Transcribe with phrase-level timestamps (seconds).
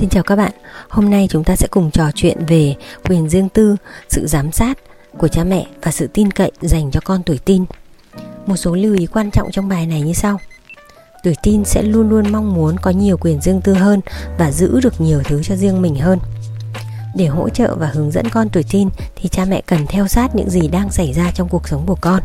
[0.00, 0.52] Xin chào các bạn,
[0.88, 3.76] hôm nay chúng ta sẽ cùng trò chuyện về quyền riêng tư,
[4.08, 4.78] sự giám sát
[5.18, 7.64] của cha mẹ và sự tin cậy dành cho con tuổi tin.
[8.46, 10.40] Một số lưu ý quan trọng trong bài này như sau.
[11.24, 14.00] Tuổi tin sẽ luôn luôn mong muốn có nhiều quyền riêng tư hơn
[14.38, 16.18] và giữ được nhiều thứ cho riêng mình hơn.
[17.14, 20.36] Để hỗ trợ và hướng dẫn con tuổi tin thì cha mẹ cần theo sát
[20.36, 22.22] những gì đang xảy ra trong cuộc sống của con.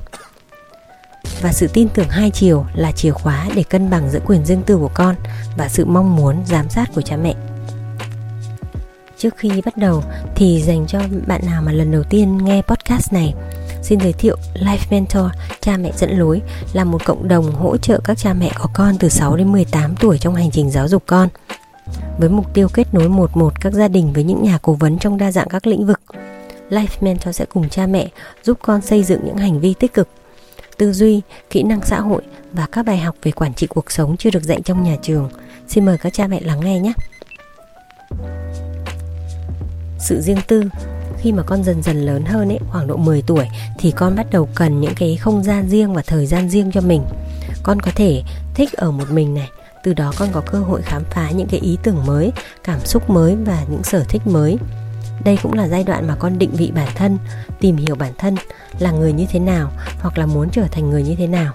[1.41, 4.63] Và sự tin tưởng hai chiều là chìa khóa để cân bằng giữa quyền riêng
[4.63, 5.15] tư của con
[5.57, 7.33] và sự mong muốn giám sát của cha mẹ.
[9.23, 10.03] Trước khi bắt đầu
[10.35, 13.33] thì dành cho bạn nào mà lần đầu tiên nghe podcast này
[13.81, 15.25] Xin giới thiệu Life Mentor,
[15.61, 16.41] cha mẹ dẫn lối
[16.73, 19.95] là một cộng đồng hỗ trợ các cha mẹ có con từ 6 đến 18
[19.95, 21.29] tuổi trong hành trình giáo dục con.
[22.17, 24.97] Với mục tiêu kết nối một một các gia đình với những nhà cố vấn
[24.97, 25.99] trong đa dạng các lĩnh vực,
[26.69, 28.07] Life Mentor sẽ cùng cha mẹ
[28.43, 30.07] giúp con xây dựng những hành vi tích cực,
[30.77, 32.21] tư duy, kỹ năng xã hội
[32.53, 35.29] và các bài học về quản trị cuộc sống chưa được dạy trong nhà trường.
[35.67, 36.93] Xin mời các cha mẹ lắng nghe nhé
[40.03, 40.63] sự riêng tư.
[41.17, 43.47] Khi mà con dần dần lớn hơn ấy, khoảng độ 10 tuổi,
[43.79, 46.81] thì con bắt đầu cần những cái không gian riêng và thời gian riêng cho
[46.81, 47.03] mình.
[47.63, 48.23] Con có thể
[48.53, 49.49] thích ở một mình này,
[49.83, 52.31] từ đó con có cơ hội khám phá những cái ý tưởng mới,
[52.63, 54.57] cảm xúc mới và những sở thích mới.
[55.23, 57.17] Đây cũng là giai đoạn mà con định vị bản thân,
[57.59, 58.35] tìm hiểu bản thân
[58.79, 61.53] là người như thế nào hoặc là muốn trở thành người như thế nào.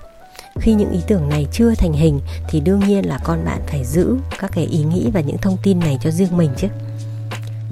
[0.60, 3.84] Khi những ý tưởng này chưa thành hình, thì đương nhiên là con bạn phải
[3.84, 6.68] giữ các cái ý nghĩ và những thông tin này cho riêng mình chứ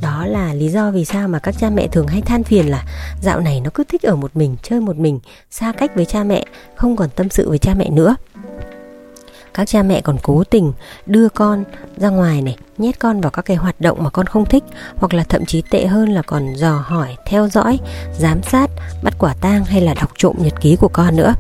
[0.01, 2.85] đó là lý do vì sao mà các cha mẹ thường hay than phiền là
[3.23, 6.25] dạo này nó cứ thích ở một mình, chơi một mình, xa cách với cha
[6.25, 6.45] mẹ,
[6.77, 8.17] không còn tâm sự với cha mẹ nữa.
[9.55, 10.73] Các cha mẹ còn cố tình
[11.07, 11.65] đưa con
[11.97, 14.65] ra ngoài này, nhét con vào các cái hoạt động mà con không thích,
[14.97, 17.79] hoặc là thậm chí tệ hơn là còn dò hỏi, theo dõi,
[18.19, 18.71] giám sát,
[19.03, 21.35] bắt quả tang hay là đọc trộm nhật ký của con nữa.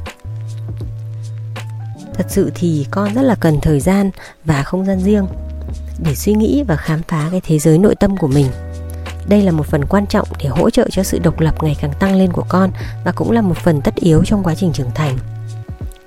[2.14, 4.10] Thật sự thì con rất là cần thời gian
[4.44, 5.26] và không gian riêng
[6.04, 8.46] để suy nghĩ và khám phá cái thế giới nội tâm của mình.
[9.28, 11.92] Đây là một phần quan trọng để hỗ trợ cho sự độc lập ngày càng
[12.00, 12.70] tăng lên của con
[13.04, 15.18] và cũng là một phần tất yếu trong quá trình trưởng thành.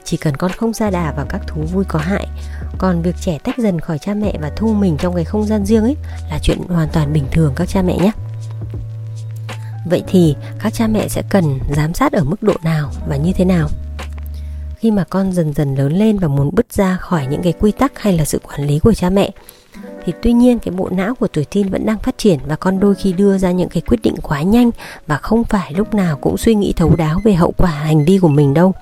[0.03, 2.27] Chỉ cần con không ra đà vào các thú vui có hại,
[2.77, 5.65] còn việc trẻ tách dần khỏi cha mẹ và thu mình trong cái không gian
[5.65, 5.95] riêng ấy
[6.29, 8.11] là chuyện hoàn toàn bình thường các cha mẹ nhé.
[9.85, 13.33] Vậy thì các cha mẹ sẽ cần giám sát ở mức độ nào và như
[13.33, 13.69] thế nào?
[14.77, 17.71] Khi mà con dần dần lớn lên và muốn bứt ra khỏi những cái quy
[17.71, 19.31] tắc hay là sự quản lý của cha mẹ
[20.05, 22.79] thì tuy nhiên cái bộ não của tuổi teen vẫn đang phát triển và con
[22.79, 24.71] đôi khi đưa ra những cái quyết định quá nhanh
[25.07, 28.19] và không phải lúc nào cũng suy nghĩ thấu đáo về hậu quả hành vi
[28.19, 28.73] của mình đâu.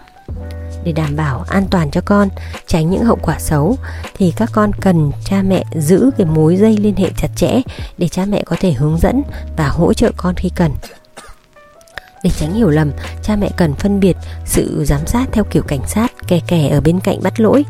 [0.84, 2.30] Để đảm bảo an toàn cho con
[2.68, 3.78] tránh những hậu quả xấu
[4.18, 7.62] thì các con cần cha mẹ giữ cái mối dây liên hệ chặt chẽ
[7.98, 9.22] để cha mẹ có thể hướng dẫn
[9.58, 10.72] và hỗ trợ con khi cần.
[12.24, 12.92] Để tránh hiểu lầm
[13.24, 16.82] cha mẹ cần phân biệt sự giám sát theo kiểu cảnh sát kè kè ở
[16.82, 17.66] bên cạnh bắt lỗi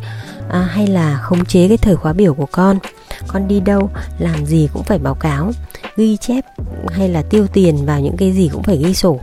[0.50, 2.80] à, hay là khống chế cái thời khóa biểu của con
[3.28, 3.90] con đi đâu,
[4.20, 5.52] làm gì cũng phải báo cáo,
[5.98, 6.46] ghi chép
[6.90, 9.20] hay là tiêu tiền vào những cái gì cũng phải ghi sổ.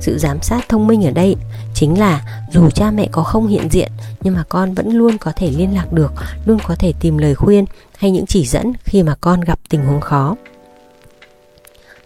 [0.00, 1.36] Sự giám sát thông minh ở đây
[1.74, 5.32] chính là dù cha mẹ có không hiện diện, nhưng mà con vẫn luôn có
[5.36, 6.12] thể liên lạc được,
[6.46, 7.64] luôn có thể tìm lời khuyên
[7.98, 10.36] hay những chỉ dẫn khi mà con gặp tình huống khó.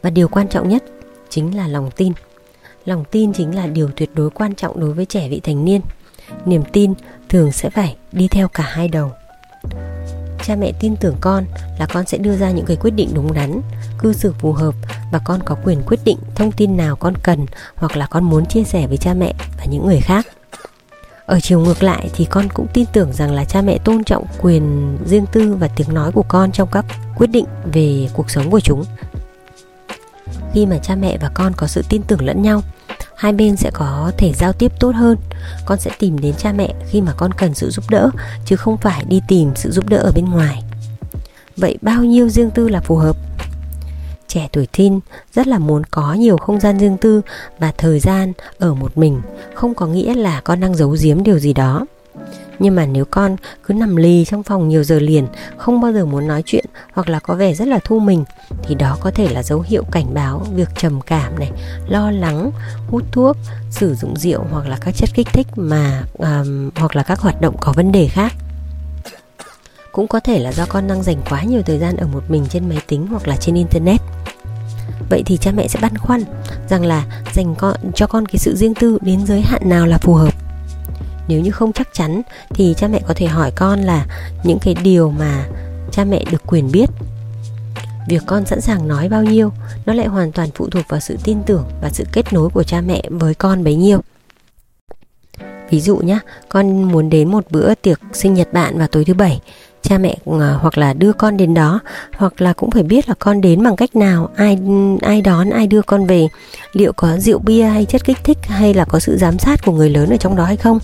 [0.03, 0.85] Và điều quan trọng nhất
[1.31, 2.13] chính là lòng tin.
[2.85, 5.81] Lòng tin chính là điều tuyệt đối quan trọng đối với trẻ vị thành niên.
[6.45, 6.95] Niềm tin
[7.29, 9.13] thường sẽ phải đi theo cả hai đầu
[10.47, 11.45] cha mẹ tin tưởng con
[11.79, 13.61] là con sẽ đưa ra những cái quyết định đúng đắn,
[13.99, 14.75] cư xử phù hợp
[15.13, 18.47] và con có quyền quyết định thông tin nào con cần hoặc là con muốn
[18.47, 20.27] chia sẻ với cha mẹ và những người khác.
[21.27, 24.27] Ở chiều ngược lại thì con cũng tin tưởng rằng là cha mẹ tôn trọng
[24.41, 26.85] quyền riêng tư và tiếng nói của con trong các
[27.17, 28.85] quyết định về cuộc sống của chúng.
[30.55, 32.63] Khi mà cha mẹ và con có sự tin tưởng lẫn nhau
[33.17, 35.17] hai bên sẽ có thể giao tiếp tốt hơn.
[35.67, 38.11] Con sẽ tìm đến cha mẹ khi mà con cần sự giúp đỡ,
[38.45, 40.63] chứ không phải đi tìm sự giúp đỡ ở bên ngoài.
[41.57, 43.17] Vậy bao nhiêu riêng tư là phù hợp?
[44.29, 45.01] Trẻ tuổi teen
[45.35, 47.23] rất là muốn có nhiều không gian riêng tư
[47.59, 49.21] và thời gian ở một mình,
[49.55, 51.87] không có nghĩa là con đang giấu giếm điều gì đó
[52.59, 56.05] nhưng mà nếu con cứ nằm lì trong phòng nhiều giờ liền không bao giờ
[56.05, 58.25] muốn nói chuyện hoặc là có vẻ rất là thu mình
[58.63, 61.51] thì đó có thể là dấu hiệu cảnh báo việc trầm cảm này
[61.89, 62.51] lo lắng
[62.91, 63.37] hút thuốc
[63.71, 67.41] sử dụng rượu hoặc là các chất kích thích mà um, hoặc là các hoạt
[67.41, 68.33] động có vấn đề khác.
[69.93, 72.47] Cũng có thể là do con đang dành quá nhiều thời gian ở một mình
[72.51, 74.01] trên máy tính hoặc là trên internet.
[75.11, 76.23] Vậy thì cha mẹ sẽ băn khoăn
[76.69, 77.05] rằng là
[77.35, 80.46] dành con cho con cái sự riêng tư đến giới hạn nào là phù hợp?
[81.29, 84.07] Nếu như không chắc chắn thì cha mẹ có thể hỏi con là
[84.45, 85.47] những cái điều mà
[85.93, 86.91] cha mẹ được quyền biết.
[88.09, 89.53] Việc con sẵn sàng nói bao nhiêu,
[89.87, 92.63] nó lại hoàn toàn phụ thuộc vào sự tin tưởng và sự kết nối của
[92.63, 94.01] cha mẹ với con bấy nhiêu.
[95.71, 96.19] Ví dụ nhé
[96.49, 99.41] con muốn đến một bữa tiệc sinh nhật bạn vào tối thứ bảy,
[99.83, 101.81] cha mẹ ờ, hoặc là đưa con đến đó,
[102.17, 104.59] hoặc là cũng phải biết là con đến bằng cách nào, ai
[105.03, 106.29] ai đón, ai đưa con về,
[106.73, 109.73] liệu có rượu bia hay chất kích thích hay là có sự giám sát của
[109.73, 110.79] người lớn ở trong đó hay không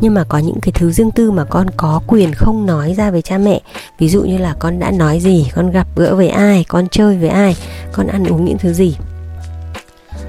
[0.00, 3.10] nhưng mà có những cái thứ riêng tư mà con có quyền không nói ra
[3.10, 3.60] với cha mẹ.
[3.98, 7.16] Ví dụ như là con đã nói gì, con gặp gỡ với ai, con chơi
[7.16, 7.56] với ai,
[7.92, 8.96] con ăn uống những thứ gì.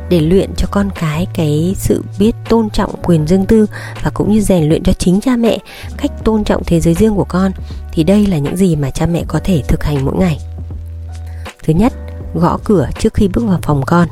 [0.10, 3.66] Để luyện cho con cái cái sự biết tôn trọng quyền riêng tư
[4.04, 5.58] và cũng như rèn luyện cho chính cha mẹ
[5.98, 7.52] cách tôn trọng thế giới riêng của con,
[7.92, 10.40] thì đây là những gì mà cha mẹ có thể thực hành mỗi ngày.
[11.64, 11.94] Thứ nhất,
[12.34, 14.08] gõ cửa trước khi bước vào phòng con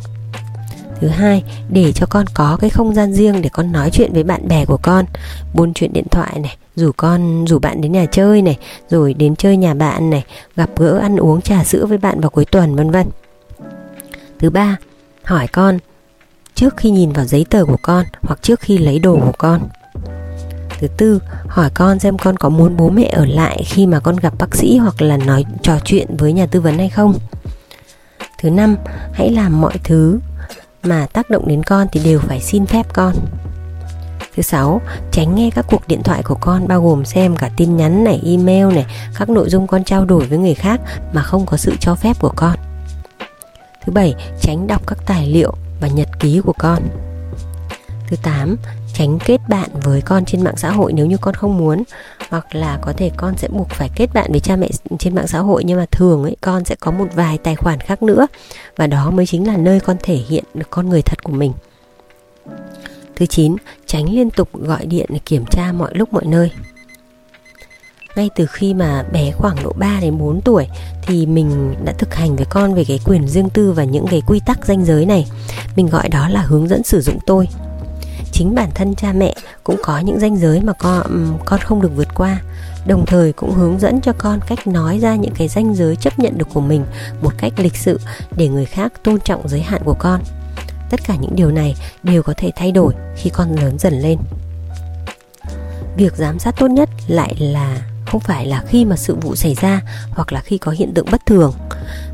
[1.01, 4.23] thứ hai, để cho con có cái không gian riêng để con nói chuyện với
[4.23, 5.05] bạn bè của con.
[5.53, 8.57] Buôn chuyện điện thoại này, rủ con, rủ bạn đến nhà chơi này,
[8.89, 10.23] rồi đến chơi nhà bạn này,
[10.55, 13.07] gặp gỡ ăn uống trà sữa với bạn vào cuối tuần, vân vân.
[14.39, 14.77] Thứ ba,
[15.23, 15.79] hỏi con
[16.55, 19.69] trước khi nhìn vào giấy tờ của con hoặc trước khi lấy đồ của con.
[20.79, 24.15] Thứ tư, hỏi con xem con có muốn bố mẹ ở lại khi mà con
[24.15, 27.13] gặp bác sĩ hoặc là nói, trò chuyện với nhà tư vấn hay không.
[28.41, 28.75] Thứ năm,
[29.13, 30.19] hãy làm mọi thứ
[30.87, 33.15] mà tác động đến con thì đều phải xin phép con
[34.37, 34.81] Thứ sáu,
[35.11, 38.21] tránh nghe các cuộc điện thoại của con bao gồm xem cả tin nhắn này,
[38.25, 38.85] email này,
[39.19, 40.81] các nội dung con trao đổi với người khác
[41.13, 42.55] mà không có sự cho phép của con.
[43.85, 46.83] Thứ bảy, tránh đọc các tài liệu và nhật ký của con.
[48.07, 48.57] Thứ tám,
[48.93, 51.83] tránh kết bạn với con trên mạng xã hội nếu như con không muốn
[52.29, 54.69] hoặc là có thể con sẽ buộc phải kết bạn với cha mẹ
[54.99, 57.79] trên mạng xã hội nhưng mà thường ấy con sẽ có một vài tài khoản
[57.79, 58.27] khác nữa
[58.75, 61.53] và đó mới chính là nơi con thể hiện được con người thật của mình.
[63.15, 63.55] Thứ 9,
[63.85, 66.51] tránh liên tục gọi điện để kiểm tra mọi lúc mọi nơi
[68.17, 70.67] ngay từ khi mà bé khoảng độ 3 đến 4 tuổi
[71.01, 74.21] thì mình đã thực hành với con về cái quyền riêng tư và những cái
[74.27, 75.25] quy tắc danh giới này.
[75.75, 77.47] Mình gọi đó là hướng dẫn sử dụng tôi.
[78.37, 81.91] Chính bản thân cha mẹ cũng có những danh giới mà con con không được
[81.95, 82.41] vượt qua.
[82.87, 86.19] Đồng thời cũng hướng dẫn cho con cách nói ra những cái danh giới chấp
[86.19, 86.85] nhận được của mình
[87.21, 87.99] một cách lịch sự
[88.37, 90.21] để người khác tôn trọng giới hạn của con.
[90.89, 94.17] Tất cả những điều này đều có thể thay đổi khi con lớn dần lên.
[95.97, 99.55] Việc giám sát tốt nhất lại là không phải là khi mà sự vụ xảy
[99.55, 101.53] ra hoặc là khi có hiện tượng bất thường,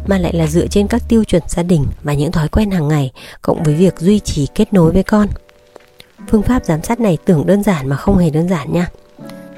[0.07, 2.87] mà lại là dựa trên các tiêu chuẩn gia đình và những thói quen hàng
[2.87, 3.11] ngày,
[3.41, 5.27] cộng với việc duy trì kết nối với con
[6.27, 8.89] phương pháp giám sát này tưởng đơn giản mà không hề đơn giản nha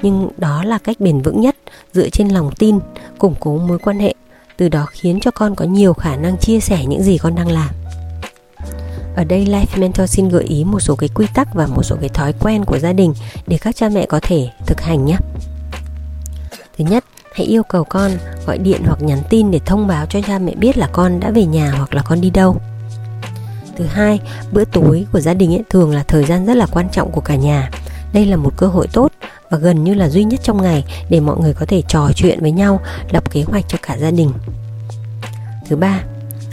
[0.02, 1.56] nhưng đó là cách bền vững nhất
[1.92, 2.78] dựa trên lòng tin
[3.18, 4.14] củng cố mối quan hệ
[4.56, 7.50] từ đó khiến cho con có nhiều khả năng chia sẻ những gì con đang
[7.50, 7.68] làm
[9.16, 11.96] ở đây Life Mentor xin gợi ý một số cái quy tắc và một số
[12.00, 13.14] cái thói quen của gia đình
[13.46, 15.16] để các cha mẹ có thể thực hành nhé.
[16.78, 17.04] Thứ nhất,
[17.34, 18.10] hãy yêu cầu con
[18.46, 21.30] gọi điện hoặc nhắn tin để thông báo cho cha mẹ biết là con đã
[21.30, 22.56] về nhà hoặc là con đi đâu.
[23.76, 24.20] Thứ hai,
[24.52, 27.20] bữa tối của gia đình ấy thường là thời gian rất là quan trọng của
[27.20, 27.70] cả nhà.
[28.12, 29.12] Đây là một cơ hội tốt
[29.50, 32.40] và gần như là duy nhất trong ngày để mọi người có thể trò chuyện
[32.40, 32.80] với nhau,
[33.10, 34.30] lập kế hoạch cho cả gia đình.
[35.68, 36.02] Thứ ba,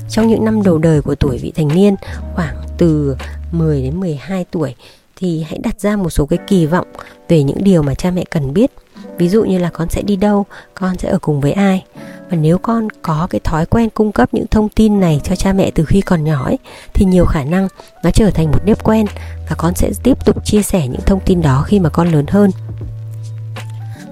[0.10, 1.96] trong những năm đầu đời của tuổi vị thành niên,
[2.36, 3.18] khoảng từ
[3.52, 4.76] 10 đến 12 tuổi
[5.16, 6.88] thì hãy đặt ra một số cái kỳ vọng
[7.30, 8.72] về những điều mà cha mẹ cần biết
[9.18, 11.84] ví dụ như là con sẽ đi đâu con sẽ ở cùng với ai
[12.34, 15.54] và nếu con có cái thói quen cung cấp những thông tin này cho cha
[15.54, 16.58] mẹ từ khi còn nhỏ ấy,
[16.94, 17.68] thì nhiều khả năng
[18.04, 19.06] nó trở thành một nếp quen
[19.50, 22.26] và con sẽ tiếp tục chia sẻ những thông tin đó khi mà con lớn
[22.28, 22.52] hơn.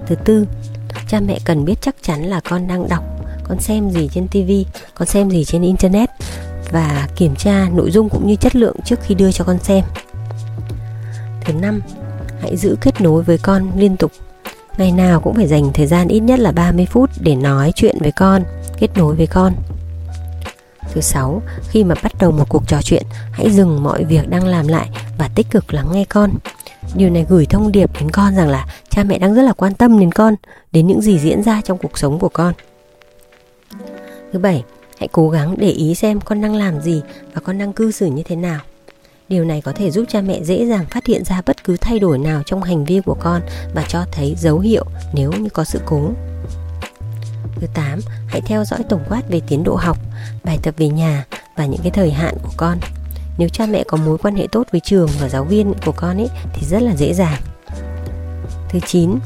[0.06, 0.46] Thứ tư
[1.08, 3.04] cha mẹ cần biết chắc chắn là con đang đọc
[3.44, 6.10] con xem gì trên tivi con xem gì trên internet
[6.70, 9.84] và kiểm tra nội dung cũng như chất lượng trước khi đưa cho con xem.
[11.44, 11.80] Thứ năm
[12.40, 14.12] hãy giữ kết nối với con liên tục.
[14.76, 17.96] Ngày nào cũng phải dành thời gian ít nhất là 30 phút để nói chuyện
[18.00, 18.42] với con,
[18.78, 19.52] kết nối với con.
[20.92, 23.02] Thứ sáu, khi mà bắt đầu một cuộc trò chuyện,
[23.32, 26.30] hãy dừng mọi việc đang làm lại và tích cực lắng nghe con.
[26.94, 29.74] Điều này gửi thông điệp đến con rằng là cha mẹ đang rất là quan
[29.74, 30.34] tâm đến con,
[30.72, 32.54] đến những gì diễn ra trong cuộc sống của con.
[34.32, 34.64] Thứ bảy,
[34.98, 37.02] hãy cố gắng để ý xem con đang làm gì
[37.34, 38.60] và con đang cư xử như thế nào
[39.32, 41.98] Điều này có thể giúp cha mẹ dễ dàng phát hiện ra bất cứ thay
[41.98, 43.42] đổi nào trong hành vi của con
[43.74, 46.10] và cho thấy dấu hiệu nếu như có sự cố.
[47.56, 49.98] Thứ 8, hãy theo dõi tổng quát về tiến độ học,
[50.44, 51.24] bài tập về nhà
[51.56, 52.78] và những cái thời hạn của con.
[53.38, 56.16] Nếu cha mẹ có mối quan hệ tốt với trường và giáo viên của con
[56.16, 57.40] ấy thì rất là dễ dàng.
[58.72, 59.18] Thứ 9,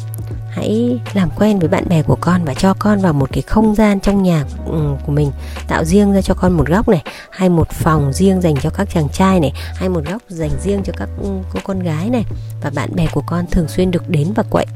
[0.51, 3.75] hãy làm quen với bạn bè của con và cho con vào một cái không
[3.75, 5.31] gian trong nhà ừ, của mình.
[5.69, 8.89] Tạo riêng ra cho con một góc này hay một phòng riêng dành cho các
[8.95, 12.25] chàng trai này hay một góc dành riêng cho các ừ, cô con gái này.
[12.63, 14.67] Và bạn bè của con thường xuyên được đến và quậy.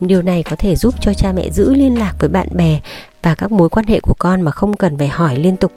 [0.00, 2.80] Điều này có thể giúp cho cha mẹ giữ liên lạc với bạn bè
[3.22, 5.72] và các mối quan hệ của con mà không cần phải hỏi liên tục.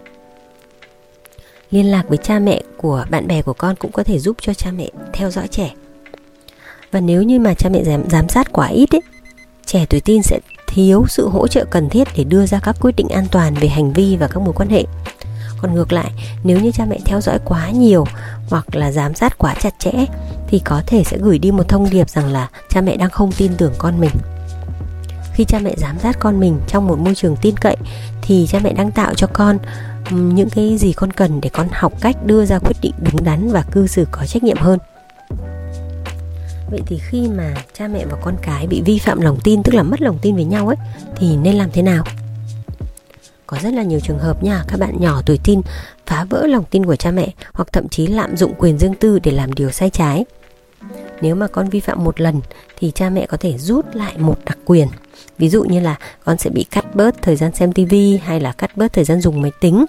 [1.72, 4.54] Liên lạc với cha mẹ của bạn bè của con cũng có thể giúp cho
[4.54, 5.72] cha mẹ theo dõi trẻ
[6.92, 9.02] và nếu như mà cha mẹ giám, giám sát quá ít ấy
[9.66, 12.96] trẻ tuổi tin sẽ thiếu sự hỗ trợ cần thiết để đưa ra các quyết
[12.96, 14.84] định an toàn về hành vi và các mối quan hệ.
[15.62, 16.12] Còn ngược lại
[16.44, 18.06] nếu như cha mẹ theo dõi quá nhiều
[18.50, 19.92] hoặc là giám sát quá chặt chẽ
[20.48, 23.32] thì có thể sẽ gửi đi một thông điệp rằng là cha mẹ đang không
[23.32, 24.12] tin tưởng con mình.
[25.34, 27.78] Khi cha mẹ giám sát con mình trong một môi trường tin cậy
[28.22, 29.58] thì cha mẹ đang tạo cho con
[30.12, 33.52] những cái gì con cần để con học cách đưa ra quyết định đúng đắn
[33.52, 34.80] và cư xử có trách nhiệm hơn
[36.72, 39.76] vậy thì khi mà cha mẹ và con cái bị vi phạm lòng tin tức
[39.76, 40.78] là mất lòng tin với nhau ấy
[41.16, 42.04] thì nên làm thế nào?
[43.48, 45.62] Có rất là nhiều trường hợp nha các bạn nhỏ tuổi tin
[46.06, 49.20] phá vỡ lòng tin của cha mẹ hoặc thậm chí lạm dụng quyền riêng tư
[49.20, 50.26] để làm điều sai trái.
[51.22, 52.42] Nếu mà con vi phạm một lần
[52.78, 54.88] thì cha mẹ có thể rút lại một đặc quyền.
[55.38, 55.96] Ví dụ như là
[56.26, 59.22] con sẽ bị cắt bớt thời gian xem tivi hay là cắt bớt thời gian
[59.22, 59.86] dùng máy tính.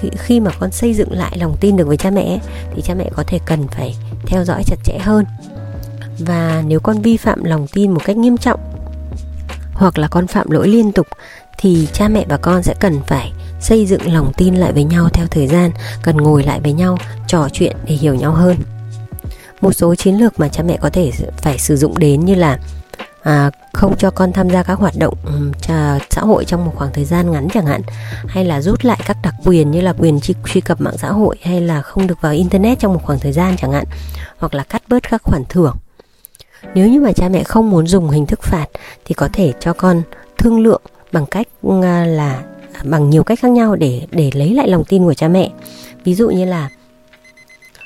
[0.00, 2.38] Khi, khi mà con xây dựng lại lòng tin được với cha mẹ
[2.74, 5.24] thì cha mẹ có thể cần phải theo dõi chặt chẽ hơn
[6.18, 8.60] và nếu con vi phạm lòng tin một cách nghiêm trọng
[9.72, 11.06] hoặc là con phạm lỗi liên tục
[11.58, 15.08] thì cha mẹ và con sẽ cần phải xây dựng lòng tin lại với nhau
[15.12, 15.70] theo thời gian
[16.02, 18.56] cần ngồi lại với nhau trò chuyện để hiểu nhau hơn.
[19.60, 22.58] Một số chiến lược mà cha mẹ có thể phải sử dụng đến như là
[23.22, 25.52] à, không cho con tham gia các hoạt động um,
[26.10, 27.80] xã hội trong một khoảng thời gian ngắn chẳng hạn
[28.28, 31.12] hay là rút lại các đặc quyền như là quyền truy, truy cập mạng xã
[31.12, 33.84] hội hay là không được vào internet trong một khoảng thời gian chẳng hạn
[34.38, 35.76] hoặc là cắt bớt các khoản thưởng
[36.74, 38.66] nếu như mà cha mẹ không muốn dùng hình thức phạt
[39.04, 40.02] thì có thể cho con
[40.38, 40.82] thương lượng
[41.12, 42.42] bằng cách ừ, à, là
[42.72, 45.50] à, bằng nhiều cách khác nhau để để lấy lại lòng tin của cha mẹ.
[46.04, 46.68] Ví dụ như là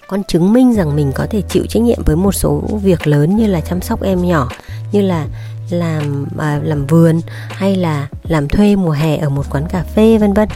[0.07, 3.37] con chứng minh rằng mình có thể chịu trách nhiệm với một số việc lớn
[3.37, 4.49] như là chăm sóc em nhỏ
[4.93, 5.27] như là
[5.71, 7.21] làm à, làm vườn
[7.51, 10.49] hay là làm thuê mùa hè ở một quán cà phê vân vân.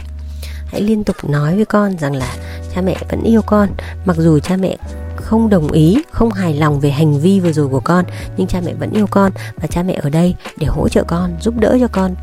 [0.65, 2.35] Hãy liên tục nói với con rằng là
[2.75, 3.69] cha mẹ vẫn yêu con
[4.05, 4.77] mặc dù cha mẹ
[5.15, 8.05] không đồng ý không hài lòng về hành vi vừa rồi của con
[8.37, 11.37] nhưng cha mẹ vẫn yêu con và cha mẹ ở đây để hỗ trợ con
[11.41, 12.15] giúp đỡ cho con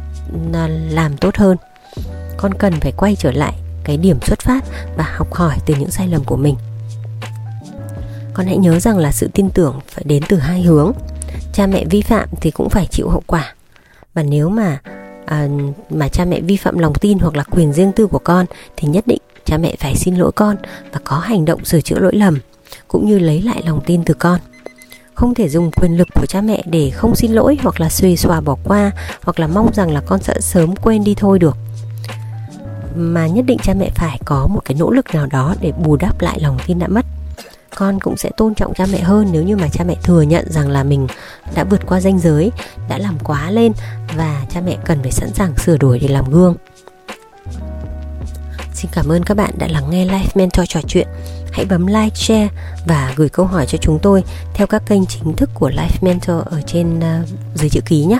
[0.53, 1.57] à, làm tốt hơn.
[2.37, 4.65] Con cần phải quay trở lại cái điểm xuất phát
[4.97, 6.57] và học hỏi từ những sai lầm của mình.
[8.35, 10.93] Con hãy nhớ rằng là sự tin tưởng phải đến từ hai hướng.
[11.53, 13.55] Cha mẹ vi phạm thì cũng phải chịu hậu quả.
[14.15, 14.79] Và nếu mà
[15.27, 15.49] à,
[15.91, 18.47] mà cha mẹ vi phạm lòng tin hoặc là quyền riêng tư của con
[18.77, 20.57] thì nhất định cha mẹ phải xin lỗi con
[20.93, 22.39] và có hành động sửa chữa lỗi lầm
[22.93, 24.41] cũng như lấy lại lòng tin từ con.
[25.15, 28.17] Không thể dùng quyền lực của cha mẹ để không xin lỗi hoặc là xuề
[28.17, 28.91] xòa bỏ qua
[29.23, 31.57] hoặc là mong rằng là con sẽ sớm quên đi thôi được.
[32.97, 35.97] Mà nhất định cha mẹ phải có một cái nỗ lực nào đó để bù
[35.97, 37.07] đắp lại lòng tin đã mất.
[37.77, 40.47] Con cũng sẽ tôn trọng cha mẹ hơn nếu như mà cha mẹ thừa nhận
[40.51, 41.07] rằng là mình
[41.55, 42.53] đã vượt qua ranh giới,
[42.89, 43.73] đã làm quá lên
[44.17, 46.57] và cha mẹ cần phải sẵn sàng sửa đổi để làm gương.
[48.83, 51.09] Xin cảm ơn các bạn đã lắng nghe Life Mentor trò chuyện.
[51.53, 52.49] Hãy bấm like, share
[52.87, 54.25] và gửi câu hỏi cho chúng tôi
[54.55, 58.19] theo các kênh chính thức của Life Mentor ở trên uh, dưới chữ ký nhé.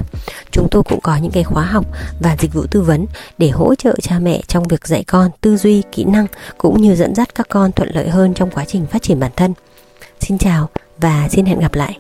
[0.51, 1.87] Chúng tôi cũng có những cái khóa học
[2.21, 3.07] và dịch vụ tư vấn
[3.39, 6.27] để hỗ trợ cha mẹ trong việc dạy con tư duy, kỹ năng
[6.59, 9.31] cũng như dẫn dắt các con thuận lợi hơn trong quá trình phát triển bản
[9.37, 9.55] thân.
[10.21, 11.99] Xin chào và xin hẹn gặp lại.